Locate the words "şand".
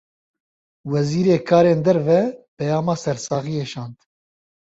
3.71-3.97